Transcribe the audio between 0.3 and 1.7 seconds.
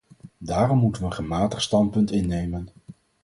Daarom moeten we een gematigd